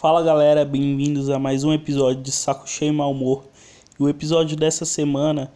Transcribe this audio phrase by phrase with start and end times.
[0.00, 3.48] Fala galera, bem-vindos a mais um episódio de Saco Cheio e Mal Humor.
[3.98, 5.52] E o episódio dessa semana,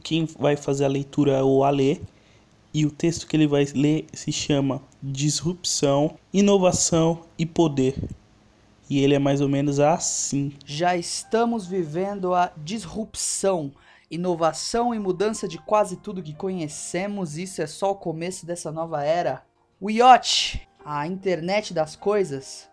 [0.00, 1.98] quem vai fazer a leitura é o Alê.
[2.72, 7.96] E o texto que ele vai ler se chama Disrupção, Inovação e Poder.
[8.88, 10.52] E ele é mais ou menos assim.
[10.64, 13.72] Já estamos vivendo a disrupção,
[14.08, 17.36] inovação e mudança de quase tudo que conhecemos.
[17.36, 19.42] Isso é só o começo dessa nova era.
[19.80, 22.68] O IoT, a internet das coisas,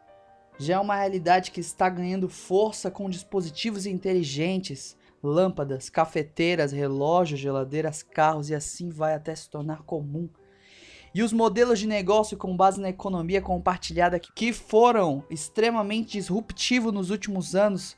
[0.62, 8.04] já é uma realidade que está ganhando força com dispositivos inteligentes, lâmpadas, cafeteiras, relógios, geladeiras,
[8.04, 10.30] carros e assim vai até se tornar comum.
[11.14, 17.10] E os modelos de negócio com base na economia compartilhada que foram extremamente disruptivos nos
[17.10, 17.98] últimos anos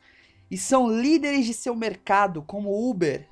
[0.50, 3.28] e são líderes de seu mercado, como Uber,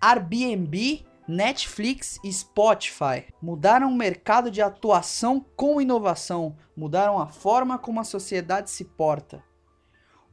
[0.00, 8.00] Airbnb Netflix e Spotify mudaram o mercado de atuação com inovação, mudaram a forma como
[8.00, 9.40] a sociedade se porta.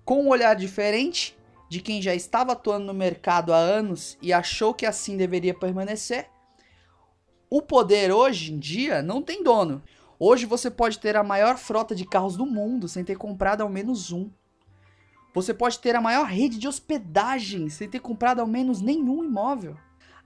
[0.03, 1.37] Com um olhar diferente
[1.69, 6.31] de quem já estava atuando no mercado há anos e achou que assim deveria permanecer,
[7.47, 9.83] o poder hoje em dia não tem dono.
[10.17, 13.69] Hoje você pode ter a maior frota de carros do mundo sem ter comprado ao
[13.69, 14.31] menos um.
[15.35, 19.77] Você pode ter a maior rede de hospedagem sem ter comprado ao menos nenhum imóvel.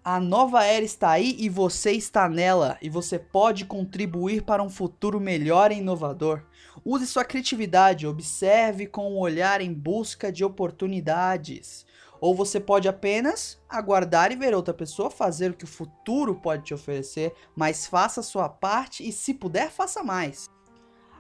[0.03, 4.69] A nova era está aí e você está nela, e você pode contribuir para um
[4.69, 6.41] futuro melhor e inovador.
[6.83, 11.85] Use sua criatividade, observe com um olhar em busca de oportunidades.
[12.19, 16.63] Ou você pode apenas aguardar e ver outra pessoa fazer o que o futuro pode
[16.63, 20.47] te oferecer, mas faça sua parte e, se puder, faça mais.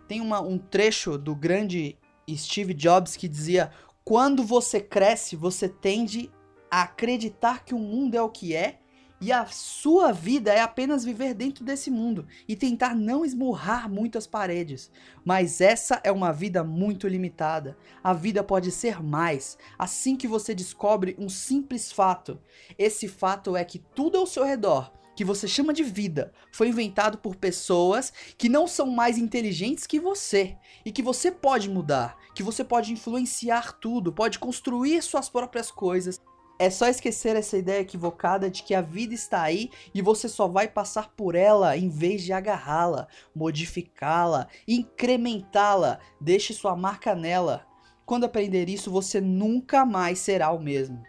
[0.07, 3.71] Tem uma, um trecho do grande Steve Jobs que dizia:
[4.03, 6.31] Quando você cresce, você tende
[6.71, 8.79] acreditar que o mundo é o que é
[9.21, 14.17] e a sua vida é apenas viver dentro desse mundo e tentar não esmurrar muito
[14.17, 14.89] as paredes.
[15.23, 17.77] Mas essa é uma vida muito limitada.
[18.03, 22.39] A vida pode ser mais assim que você descobre um simples fato.
[22.79, 27.19] Esse fato é que tudo ao seu redor, que você chama de vida, foi inventado
[27.19, 32.41] por pessoas que não são mais inteligentes que você e que você pode mudar, que
[32.41, 36.19] você pode influenciar tudo, pode construir suas próprias coisas
[36.61, 40.47] é só esquecer essa ideia equivocada de que a vida está aí e você só
[40.47, 45.97] vai passar por ela em vez de agarrá-la, modificá-la, incrementá-la.
[46.19, 47.65] Deixe sua marca nela.
[48.05, 51.01] Quando aprender isso, você nunca mais será o mesmo.